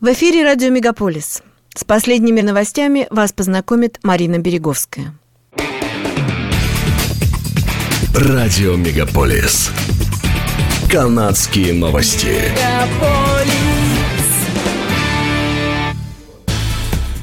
В 0.00 0.12
эфире 0.12 0.44
радио 0.44 0.70
«Мегаполис». 0.70 1.42
С 1.74 1.82
последними 1.82 2.40
новостями 2.40 3.08
вас 3.10 3.32
познакомит 3.32 3.98
Марина 4.04 4.38
Береговская. 4.38 5.12
Радио 8.14 8.76
«Мегаполис». 8.76 9.72
Канадские 10.88 11.74
новости. 11.74 12.36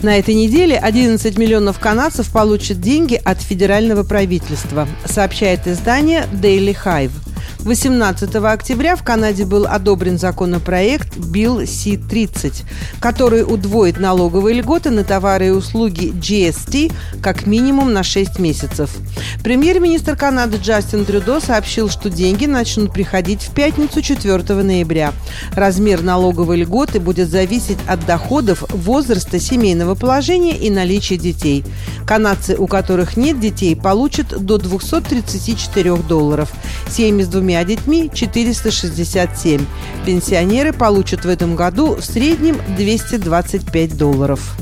На 0.00 0.16
этой 0.16 0.34
неделе 0.34 0.78
11 0.78 1.36
миллионов 1.38 1.80
канадцев 1.80 2.30
получат 2.32 2.80
деньги 2.80 3.16
от 3.16 3.42
федерального 3.42 4.04
правительства, 4.04 4.86
сообщает 5.06 5.66
издание 5.66 6.28
Daily 6.32 6.76
Hive– 6.84 7.10
18 7.64 8.34
октября 8.36 8.96
в 8.96 9.04
Канаде 9.04 9.44
был 9.44 9.66
одобрен 9.66 10.18
законопроект 10.18 11.14
Bill 11.16 11.66
C-30, 11.66 12.64
который 13.00 13.42
удвоит 13.42 14.00
налоговые 14.00 14.60
льготы 14.60 14.90
на 14.90 15.04
товары 15.04 15.48
и 15.48 15.50
услуги 15.50 16.10
GST 16.10 16.92
как 17.22 17.46
минимум 17.46 17.92
на 17.92 18.02
6 18.02 18.38
месяцев. 18.38 18.90
Премьер-министр 19.44 20.16
Канады 20.16 20.56
Джастин 20.56 21.04
Трюдо 21.04 21.38
сообщил, 21.40 21.90
что 21.90 22.08
деньги 22.08 22.46
начнут 22.46 22.94
приходить 22.94 23.42
в 23.42 23.52
пятницу 23.52 24.00
4 24.00 24.38
ноября. 24.62 25.12
Размер 25.54 26.02
налоговой 26.02 26.62
льготы 26.62 26.98
будет 26.98 27.28
зависеть 27.28 27.78
от 27.86 28.04
доходов, 28.06 28.64
возраста, 28.70 29.38
семейного 29.38 29.94
положения 29.94 30.56
и 30.56 30.70
наличия 30.70 31.18
детей. 31.18 31.64
Канадцы, 32.06 32.56
у 32.56 32.66
которых 32.66 33.18
нет 33.18 33.38
детей, 33.38 33.76
получат 33.76 34.28
до 34.28 34.56
234 34.56 35.96
долларов. 35.96 36.50
Семьи 36.88 37.22
с 37.22 37.28
двумя 37.28 37.49
двумя 37.50 37.64
детьми 37.64 38.08
467. 38.14 39.66
Пенсионеры 40.06 40.72
получат 40.72 41.24
в 41.24 41.28
этом 41.28 41.56
году 41.56 41.96
в 41.96 42.04
среднем 42.04 42.56
225 42.76 43.96
долларов. 43.96 44.56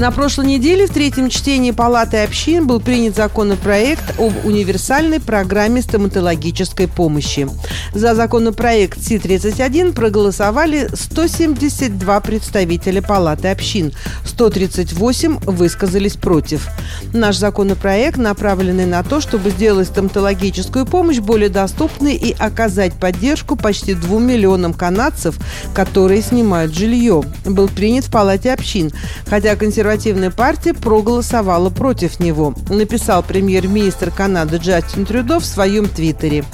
На 0.00 0.10
прошлой 0.10 0.46
неделе 0.46 0.86
в 0.86 0.94
третьем 0.94 1.28
чтении 1.28 1.72
Палаты 1.72 2.24
общин 2.24 2.66
был 2.66 2.80
принят 2.80 3.14
законопроект 3.14 4.18
об 4.18 4.46
универсальной 4.46 5.20
программе 5.20 5.82
стоматологической 5.82 6.88
помощи. 6.88 7.46
За 7.92 8.14
законопроект 8.14 8.98
Си-31 9.02 9.92
проголосовали 9.92 10.88
172 10.94 12.20
представителя 12.20 13.02
Палаты 13.02 13.48
общин, 13.48 13.92
138 14.24 15.40
высказались 15.40 16.16
против. 16.16 16.68
Наш 17.12 17.36
законопроект 17.36 18.16
направленный 18.16 18.86
на 18.86 19.02
то, 19.02 19.20
чтобы 19.20 19.50
сделать 19.50 19.88
стоматологическую 19.88 20.86
помощь 20.86 21.18
более 21.18 21.50
доступной 21.50 22.14
и 22.14 22.34
оказать 22.38 22.94
поддержку 22.94 23.54
почти 23.54 23.92
двум 23.92 24.26
миллионам 24.26 24.72
канадцев, 24.72 25.36
которые 25.74 26.22
снимают 26.22 26.74
жилье, 26.74 27.22
был 27.44 27.68
принят 27.68 28.06
в 28.06 28.10
Палате 28.10 28.54
общин, 28.54 28.90
хотя 29.26 29.56
консервативные 29.56 29.89
консервативная 29.90 30.30
партия 30.30 30.72
проголосовала 30.72 31.68
против 31.68 32.20
него, 32.20 32.54
написал 32.68 33.24
премьер-министр 33.24 34.12
Канады 34.12 34.58
Джастин 34.58 35.04
Трюдо 35.04 35.40
в 35.40 35.44
своем 35.44 35.88
твиттере. 35.88 36.44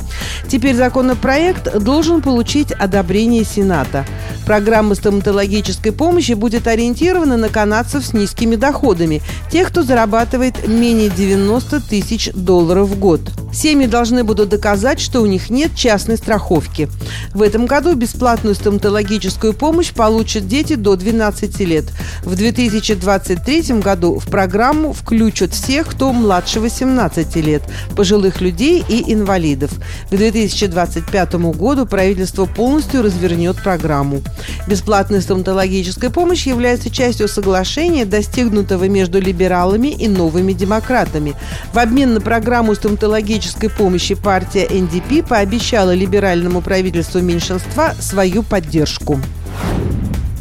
Теперь 0.49 0.75
законопроект 0.75 1.77
должен 1.79 2.23
получить 2.23 2.73
одобрение 2.73 3.45
Сената. 3.45 4.07
Программа 4.47 4.95
стоматологической 4.95 5.93
помощи 5.93 6.33
будет 6.33 6.67
ориентирована 6.67 7.37
на 7.37 7.51
канадцев 7.51 8.07
с 8.07 8.15
низкими 8.15 8.57
доходами, 8.57 9.21
тех, 9.53 9.69
кто 9.69 9.83
зарабатывает 9.83 10.67
менее 10.67 11.11
90 11.11 11.81
тысяч 11.81 12.31
долларов 12.33 12.89
в 12.89 12.99
год. 12.99 13.21
Семьи 13.53 13.87
должны 13.87 14.25
будут 14.25 14.51
доказать, 14.51 15.01
что 15.01 15.21
у 15.21 15.27
них 15.27 15.51
нет 15.51 15.75
частной 15.75 16.17
страховки. 16.17 16.89
В 17.35 17.43
этом 17.43 17.67
году 17.67 17.95
бесплатную 17.95 18.55
стоматологическую 18.55 19.53
помощь 19.53 19.93
получат 19.93 20.47
дети 20.47 20.75
до 20.75 20.97
12 20.97 21.61
лет. 21.61 21.85
В 22.23 22.35
2020 22.35 23.27
2023 23.27 23.81
году 23.81 24.19
в 24.19 24.27
программу 24.27 24.93
включат 24.93 25.53
всех, 25.53 25.89
кто 25.89 26.13
младше 26.13 26.61
18 26.61 27.37
лет, 27.37 27.63
пожилых 27.97 28.41
людей 28.41 28.85
и 28.89 29.13
инвалидов. 29.13 29.71
К 30.11 30.17
2025 30.17 31.35
году 31.57 31.87
правительство 31.87 32.47
полностью 32.47 33.03
развернет 33.03 33.57
программу. 33.63 34.23
Бесплатная 34.67 35.21
стоматологическая 35.21 36.11
помощь 36.11 36.47
является 36.47 36.91
частью 36.91 37.29
соглашения, 37.29 38.05
достигнутого 38.05 38.89
между 38.89 39.21
либералами 39.21 39.89
и 39.89 40.09
новыми 40.09 40.53
демократами. 40.53 41.35
В 41.73 41.79
обмен 41.79 42.15
на 42.15 42.21
программу 42.21 42.75
стоматологической 42.75 43.71
помощи 43.71 44.15
партия 44.15 44.69
НДП 44.69 45.27
пообещала 45.29 45.95
либеральному 45.95 46.61
правительству 46.61 47.21
меньшинства 47.21 47.95
свою 48.01 48.43
поддержку. 48.43 49.21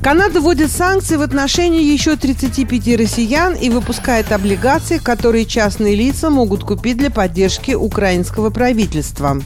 Канада 0.06 0.40
вводит 0.40 0.70
санкции 0.70 1.16
в 1.16 1.24
отношении 1.24 1.82
еще 1.82 2.16
35 2.16 3.00
россиян 3.00 3.56
и 3.56 3.72
выпускает 3.72 4.32
облигации, 4.32 5.00
которые 5.00 5.46
частные 5.46 5.96
лица 5.96 6.30
могут 6.30 6.64
купить 6.64 6.98
для 6.98 7.10
поддержки 7.10 7.72
украинского 7.72 8.52
правительства. 8.52 9.42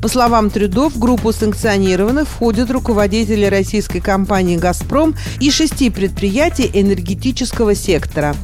По 0.00 0.08
словам 0.08 0.50
Трюдо, 0.50 0.88
в 0.88 0.98
группу 0.98 1.32
санкционированных 1.32 2.28
входят 2.28 2.70
руководители 2.70 3.46
российской 3.46 4.00
компании 4.00 4.56
«Газпром» 4.56 5.14
и 5.40 5.50
шести 5.50 5.90
предприятий 5.90 6.70
энергетического 6.72 7.74
сектора. 7.74 8.34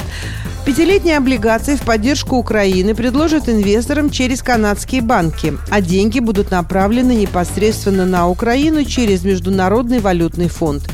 Пятилетние 0.65 1.19
облигации 1.19 1.77
в 1.77 1.83
поддержку 1.83 2.37
Украины 2.37 2.95
предложат 2.95 3.51
инвесторам 3.51 4.09
через 4.09 4.43
канадские 4.43 5.03
банки, 5.03 5.53
а 5.71 5.83
деньги 5.83 6.21
будут 6.21 6.51
направлены 6.51 7.15
непосредственно 7.15 8.07
на 8.07 8.29
Украину 8.31 8.83
через 8.85 9.25
Международный 9.25 10.01
валютный 10.01 10.49
фонд. 10.49 10.85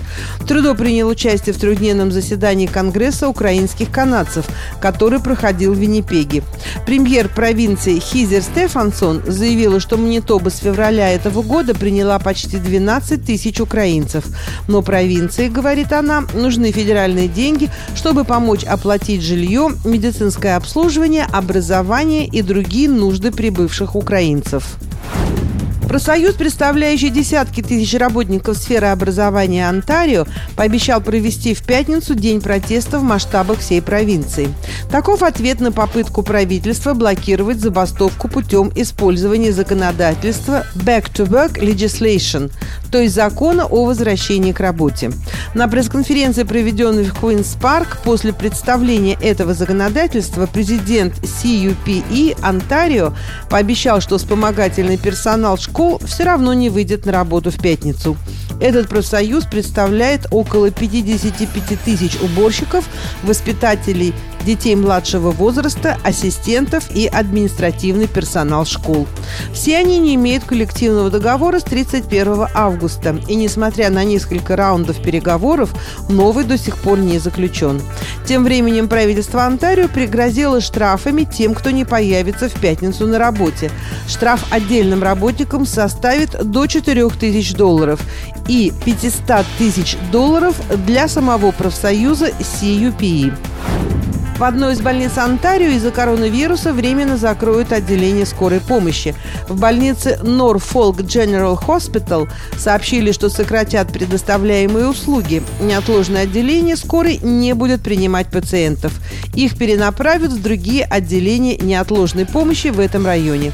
Трудо 0.47 0.75
принял 0.75 1.09
участие 1.09 1.55
в 1.55 1.59
трехдневном 1.59 2.13
заседании 2.13 2.67
Конгресса 2.67 3.29
украинских 3.29 3.91
канадцев, 3.91 4.47
который 4.81 5.21
проходил 5.21 5.75
в 5.75 5.79
Виннипеге. 5.79 6.43
Премьер 6.87 7.29
провинции 7.29 7.99
Хизер 7.99 8.43
Стефансон 8.43 9.23
заявила, 9.27 9.81
что 9.81 9.97
Манитоба 9.97 10.51
с 10.51 10.59
февраля 10.59 11.11
этого 11.11 11.43
года 11.43 11.75
приняла 11.75 12.19
почти 12.19 12.59
12 12.59 13.25
тысяч 13.25 13.61
украинцев. 13.61 14.25
Но 14.69 14.83
провинции, 14.83 15.49
говорит 15.49 15.93
она, 15.93 16.25
нужны 16.35 16.73
федеральные 16.73 17.29
деньги, 17.29 17.71
чтобы 17.95 18.25
помочь 18.25 18.65
оплатить 18.65 19.23
жилье, 19.23 19.71
медицинское 19.85 20.57
обслуживание, 20.57 21.27
образование 21.33 22.27
и 22.27 22.43
другие 22.43 22.89
нужды 22.89 23.31
прибывших 23.31 23.95
украинцев. 23.95 24.77
Профсоюз, 25.91 26.37
представляющий 26.37 27.11
десятки 27.11 27.63
тысяч 27.63 27.99
работников 27.99 28.57
сферы 28.57 28.87
образования 28.87 29.69
Онтарио, 29.69 30.25
пообещал 30.55 31.01
провести 31.01 31.53
в 31.53 31.65
пятницу 31.65 32.15
день 32.15 32.41
протеста 32.41 33.01
в 33.01 33.03
масштабах 33.03 33.59
всей 33.59 33.83
провинции. 33.83 34.55
Таков 34.89 35.25
ответ 35.25 35.59
на 35.59 35.73
попытку 35.73 36.23
правительства 36.23 36.95
блокировать 36.95 37.59
забастовку 37.59 38.29
путем 38.29 38.71
использования 38.77 39.51
законодательства 39.51 40.65
Back 40.77 41.13
to 41.13 41.27
Work 41.27 41.59
Legislation, 41.61 42.53
то 42.93 42.99
есть 42.99 43.17
закона 43.17 43.67
о 43.67 43.85
возвращении 43.85 44.53
к 44.53 44.61
работе. 44.61 45.11
На 45.55 45.67
пресс-конференции, 45.67 46.45
проведенной 46.45 47.03
в 47.03 47.15
Куинс 47.15 47.57
Парк, 47.61 47.99
после 48.05 48.33
представления 48.33 49.19
этого 49.21 49.55
законодательства 49.55 50.47
президент 50.47 51.15
CUPE 51.15 52.37
Онтарио 52.43 53.13
пообещал, 53.49 54.01
что 54.01 54.19
вспомогательный 54.19 54.97
персонал 54.97 55.59
школ 55.59 55.80
школ 55.81 55.99
все 56.05 56.25
равно 56.25 56.53
не 56.53 56.69
выйдет 56.69 57.07
на 57.07 57.13
работу 57.13 57.51
в 57.51 57.57
пятницу. 57.57 58.15
Этот 58.61 58.91
профсоюз 58.91 59.47
представляет 59.47 60.27
около 60.31 60.71
55 60.71 61.81
тысяч 61.83 62.19
уборщиков, 62.21 62.85
воспитателей 63.23 64.13
детей 64.45 64.75
младшего 64.75 65.31
возраста, 65.31 65.99
ассистентов 66.03 66.91
и 66.95 67.07
административный 67.07 68.07
персонал 68.07 68.65
школ. 68.65 69.07
Все 69.53 69.79
они 69.79 69.99
не 69.99 70.15
имеют 70.15 70.45
коллективного 70.45 71.11
договора 71.11 71.61
с 71.61 71.65
31 71.65 72.47
августа, 72.55 73.19
и 73.29 73.35
несмотря 73.35 73.91
на 73.91 74.05
несколько 74.05 74.57
раундов 74.57 75.03
переговоров, 75.03 75.71
новый 76.09 76.45
до 76.45 76.59
сих 76.59 76.79
пор 76.79 76.99
не 76.99 77.19
заключен. 77.19 77.81
Тем 78.27 78.45
временем 78.45 78.89
правительство 78.89 79.45
Онтарио 79.45 79.89
пригрозило 79.89 80.61
штрафами 80.61 81.25
тем, 81.25 81.55
кто 81.55 81.71
не 81.71 81.85
появится 81.85 82.49
в 82.49 82.55
пятницу 82.55 83.07
на 83.07 83.19
работе. 83.19 83.71
Штраф 84.07 84.45
отдельным 84.51 85.03
работникам 85.03 85.67
составит 85.67 86.31
до 86.51 86.67
4000 86.67 87.55
долларов 87.55 88.01
и 88.49 88.73
500 88.85 89.47
тысяч 89.59 89.97
долларов 90.13 90.55
для 90.87 91.09
самого 91.09 91.51
профсоюза 91.51 92.29
CUPE. 92.41 93.33
В 94.41 94.45
одной 94.45 94.73
из 94.73 94.81
больниц 94.81 95.19
Онтарио 95.19 95.69
из-за 95.73 95.91
коронавируса 95.91 96.73
временно 96.73 97.19
закроют 97.19 97.73
отделение 97.73 98.25
скорой 98.25 98.61
помощи. 98.61 99.15
В 99.47 99.61
больнице 99.61 100.19
Norfolk 100.23 101.03
General 101.03 101.63
Hospital 101.63 102.27
сообщили, 102.57 103.13
что 103.13 103.29
сократят 103.29 103.93
предоставляемые 103.93 104.89
услуги. 104.89 105.43
Неотложное 105.61 106.23
отделение 106.23 106.77
скорой 106.77 107.19
не 107.19 107.53
будет 107.53 107.83
принимать 107.83 108.31
пациентов. 108.31 108.95
Их 109.35 109.59
перенаправят 109.59 110.33
в 110.33 110.41
другие 110.41 110.87
отделения 110.87 111.59
неотложной 111.59 112.25
помощи 112.25 112.69
в 112.69 112.81
этом 112.81 113.05
районе. 113.05 113.53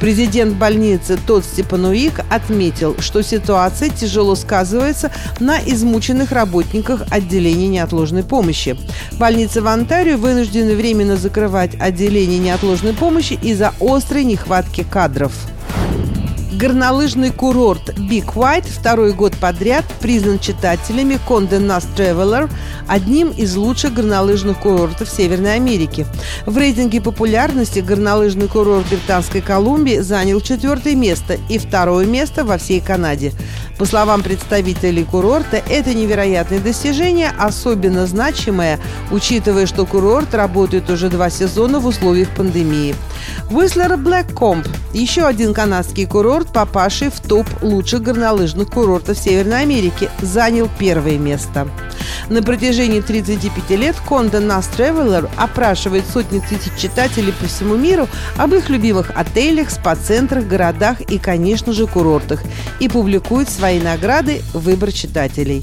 Президент 0.00 0.56
больницы 0.56 1.18
Тот 1.26 1.44
Степануик 1.44 2.20
отметил, 2.30 2.96
что 2.98 3.22
ситуация 3.22 3.88
тяжело 3.88 4.34
сказывается 4.34 5.10
на 5.40 5.58
измученных 5.58 6.32
работниках 6.32 7.02
отделения 7.10 7.68
неотложной 7.68 8.22
помощи. 8.24 8.76
Больницы 9.12 9.62
в 9.62 9.68
Онтарио 9.68 10.16
вынуждены 10.16 10.74
временно 10.74 11.16
закрывать 11.16 11.74
отделение 11.78 12.38
неотложной 12.38 12.92
помощи 12.92 13.38
из-за 13.42 13.72
острой 13.80 14.24
нехватки 14.24 14.84
кадров. 14.88 15.32
Горнолыжный 16.54 17.32
курорт 17.32 17.88
Big 17.98 18.32
White 18.32 18.68
второй 18.68 19.12
год 19.12 19.34
подряд 19.36 19.84
признан 20.00 20.38
читателями 20.38 21.18
Condé 21.28 21.58
Nast 21.58 21.88
Traveler 21.96 22.48
одним 22.86 23.30
из 23.30 23.56
лучших 23.56 23.94
горнолыжных 23.94 24.60
курортов 24.60 25.10
Северной 25.10 25.56
Америки. 25.56 26.06
В 26.46 26.56
рейтинге 26.56 27.00
популярности 27.00 27.80
горнолыжный 27.80 28.46
курорт 28.46 28.86
Британской 28.86 29.40
Колумбии 29.40 29.98
занял 29.98 30.40
четвертое 30.40 30.94
место 30.94 31.38
и 31.48 31.58
второе 31.58 32.06
место 32.06 32.44
во 32.44 32.56
всей 32.56 32.80
Канаде. 32.80 33.32
По 33.76 33.84
словам 33.84 34.22
представителей 34.22 35.02
курорта, 35.02 35.60
это 35.68 35.92
невероятное 35.92 36.60
достижение, 36.60 37.32
особенно 37.36 38.06
значимое, 38.06 38.78
учитывая, 39.10 39.66
что 39.66 39.86
курорт 39.86 40.32
работает 40.34 40.88
уже 40.88 41.08
два 41.08 41.30
сезона 41.30 41.80
в 41.80 41.86
условиях 41.86 42.28
пандемии. 42.28 42.94
Whistler 43.50 43.96
Blackcomb– 43.96 44.66
еще 44.94 45.26
один 45.26 45.54
канадский 45.54 46.06
курорт, 46.06 46.52
попавший 46.52 47.10
в 47.10 47.20
топ 47.20 47.46
лучших 47.62 48.02
горнолыжных 48.02 48.70
курортов 48.70 49.18
Северной 49.18 49.62
Америки, 49.62 50.08
занял 50.22 50.70
первое 50.78 51.18
место. 51.18 51.68
На 52.28 52.42
протяжении 52.42 53.00
35 53.00 53.70
лет 53.70 53.96
Conde 54.08 54.40
Nast 54.40 54.76
Traveler 54.78 55.28
опрашивает 55.36 56.04
сотни 56.10 56.38
тысяч 56.38 56.72
читателей 56.78 57.32
по 57.32 57.46
всему 57.46 57.76
миру 57.76 58.08
об 58.36 58.54
их 58.54 58.70
любимых 58.70 59.10
отелях, 59.14 59.70
спа-центрах, 59.70 60.46
городах 60.46 61.00
и, 61.00 61.18
конечно 61.18 61.72
же, 61.72 61.86
курортах 61.86 62.40
и 62.80 62.88
публикует 62.88 63.50
свои 63.50 63.80
награды 63.80 64.42
«Выбор 64.54 64.92
читателей». 64.92 65.62